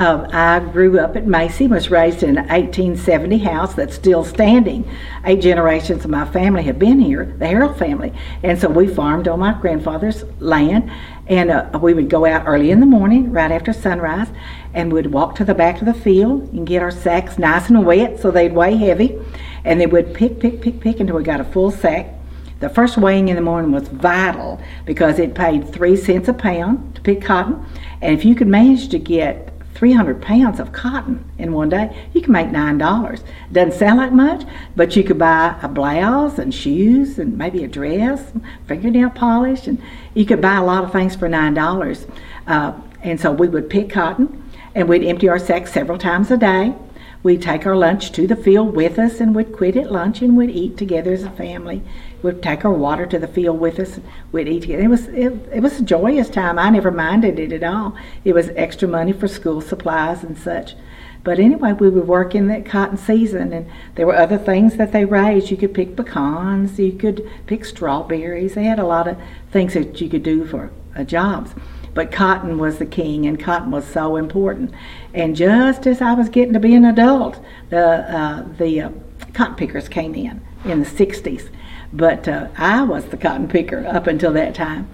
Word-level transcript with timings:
Um, 0.00 0.26
I 0.32 0.60
grew 0.60 0.98
up 0.98 1.14
at 1.14 1.26
Macey, 1.26 1.66
was 1.66 1.90
raised 1.90 2.22
in 2.22 2.30
an 2.30 2.48
1870 2.48 3.36
house 3.36 3.74
that's 3.74 3.94
still 3.94 4.24
standing. 4.24 4.90
Eight 5.26 5.42
generations 5.42 6.06
of 6.06 6.10
my 6.10 6.24
family 6.24 6.62
have 6.62 6.78
been 6.78 6.98
here, 6.98 7.26
the 7.38 7.44
Harrell 7.44 7.78
family. 7.78 8.10
And 8.42 8.58
so 8.58 8.70
we 8.70 8.86
farmed 8.86 9.28
on 9.28 9.40
my 9.40 9.52
grandfather's 9.60 10.24
land. 10.38 10.90
And 11.26 11.50
uh, 11.50 11.78
we 11.82 11.92
would 11.92 12.08
go 12.08 12.24
out 12.24 12.46
early 12.46 12.70
in 12.70 12.80
the 12.80 12.86
morning, 12.86 13.30
right 13.30 13.52
after 13.52 13.74
sunrise, 13.74 14.28
and 14.72 14.90
we'd 14.90 15.08
walk 15.08 15.34
to 15.34 15.44
the 15.44 15.54
back 15.54 15.80
of 15.80 15.86
the 15.86 15.92
field 15.92 16.50
and 16.54 16.66
get 16.66 16.82
our 16.82 16.90
sacks 16.90 17.38
nice 17.38 17.68
and 17.68 17.84
wet 17.84 18.20
so 18.20 18.30
they'd 18.30 18.54
weigh 18.54 18.76
heavy. 18.76 19.18
And 19.64 19.78
then 19.78 19.90
we'd 19.90 20.14
pick, 20.14 20.40
pick, 20.40 20.62
pick, 20.62 20.80
pick 20.80 21.00
until 21.00 21.16
we 21.16 21.24
got 21.24 21.42
a 21.42 21.44
full 21.44 21.70
sack. 21.70 22.14
The 22.60 22.70
first 22.70 22.96
weighing 22.96 23.28
in 23.28 23.36
the 23.36 23.42
morning 23.42 23.70
was 23.70 23.88
vital 23.88 24.62
because 24.86 25.18
it 25.18 25.34
paid 25.34 25.70
three 25.70 25.96
cents 25.96 26.26
a 26.26 26.32
pound 26.32 26.94
to 26.94 27.02
pick 27.02 27.20
cotton. 27.20 27.66
And 28.00 28.18
if 28.18 28.24
you 28.24 28.34
could 28.34 28.48
manage 28.48 28.88
to 28.88 28.98
get 28.98 29.59
300 29.80 30.20
pounds 30.20 30.60
of 30.60 30.72
cotton 30.72 31.24
in 31.38 31.54
one 31.54 31.70
day, 31.70 32.06
you 32.12 32.20
can 32.20 32.32
make 32.32 32.48
$9. 32.48 33.22
Doesn't 33.50 33.78
sound 33.78 33.96
like 33.96 34.12
much, 34.12 34.44
but 34.76 34.94
you 34.94 35.02
could 35.02 35.18
buy 35.18 35.56
a 35.62 35.68
blouse 35.68 36.38
and 36.38 36.54
shoes 36.54 37.18
and 37.18 37.38
maybe 37.38 37.64
a 37.64 37.66
dress, 37.66 38.30
fingernail 38.66 39.08
polish, 39.08 39.66
and 39.66 39.82
you 40.12 40.26
could 40.26 40.42
buy 40.42 40.56
a 40.56 40.62
lot 40.62 40.84
of 40.84 40.92
things 40.92 41.16
for 41.16 41.30
$9. 41.30 42.10
Uh, 42.46 42.78
and 43.00 43.18
so 43.18 43.32
we 43.32 43.48
would 43.48 43.70
pick 43.70 43.88
cotton 43.88 44.44
and 44.74 44.86
we'd 44.86 45.02
empty 45.02 45.30
our 45.30 45.38
sacks 45.38 45.72
several 45.72 45.96
times 45.96 46.30
a 46.30 46.36
day. 46.36 46.74
We'd 47.22 47.42
take 47.42 47.66
our 47.66 47.76
lunch 47.76 48.12
to 48.12 48.26
the 48.26 48.36
field 48.36 48.74
with 48.74 48.98
us 48.98 49.20
and 49.20 49.34
we'd 49.34 49.52
quit 49.52 49.76
at 49.76 49.92
lunch 49.92 50.22
and 50.22 50.36
we'd 50.36 50.50
eat 50.50 50.76
together 50.76 51.12
as 51.12 51.22
a 51.22 51.30
family 51.30 51.82
we'd 52.22 52.42
take 52.42 52.64
our 52.64 52.72
water 52.72 53.06
to 53.06 53.18
the 53.18 53.28
field 53.28 53.60
with 53.60 53.78
us. 53.78 53.96
And 53.96 54.04
we'd 54.32 54.48
eat 54.48 54.62
together. 54.62 54.82
It 54.82 54.88
was 54.88 55.06
it, 55.08 55.32
it 55.52 55.60
was 55.60 55.80
a 55.80 55.84
joyous 55.84 56.28
time. 56.28 56.58
I 56.58 56.70
never 56.70 56.90
minded 56.90 57.38
it 57.38 57.52
at 57.52 57.62
all. 57.62 57.96
It 58.24 58.34
was 58.34 58.50
extra 58.50 58.88
money 58.88 59.12
for 59.12 59.28
school 59.28 59.60
supplies 59.60 60.22
and 60.22 60.36
such. 60.38 60.74
But 61.22 61.38
anyway, 61.38 61.74
we 61.74 61.90
would 61.90 62.08
work 62.08 62.34
in 62.34 62.48
that 62.48 62.64
cotton 62.64 62.96
season, 62.96 63.52
and 63.52 63.70
there 63.94 64.06
were 64.06 64.16
other 64.16 64.38
things 64.38 64.76
that 64.76 64.92
they 64.92 65.04
raised. 65.04 65.50
You 65.50 65.58
could 65.58 65.74
pick 65.74 65.94
pecans, 65.94 66.78
you 66.78 66.92
could 66.92 67.28
pick 67.46 67.66
strawberries. 67.66 68.54
They 68.54 68.64
had 68.64 68.78
a 68.78 68.86
lot 68.86 69.06
of 69.06 69.18
things 69.52 69.74
that 69.74 70.00
you 70.00 70.08
could 70.08 70.22
do 70.22 70.46
for 70.46 70.70
uh, 70.96 71.04
jobs. 71.04 71.54
But 71.94 72.12
cotton 72.12 72.58
was 72.58 72.78
the 72.78 72.86
king, 72.86 73.26
and 73.26 73.38
cotton 73.38 73.70
was 73.70 73.84
so 73.84 74.16
important. 74.16 74.72
And 75.12 75.34
just 75.34 75.86
as 75.86 76.00
I 76.00 76.14
was 76.14 76.28
getting 76.28 76.52
to 76.54 76.60
be 76.60 76.74
an 76.74 76.84
adult, 76.84 77.40
the 77.70 78.16
uh, 78.16 78.46
the 78.58 78.80
uh, 78.80 78.90
cotton 79.34 79.56
pickers 79.56 79.88
came 79.88 80.14
in 80.14 80.40
in 80.64 80.80
the 80.80 80.86
'60s 80.86 81.50
but 81.92 82.28
uh, 82.28 82.48
I 82.56 82.82
was 82.82 83.06
the 83.06 83.16
cotton 83.16 83.48
picker 83.48 83.86
up 83.86 84.06
until 84.06 84.32
that 84.32 84.54
time. 84.54 84.88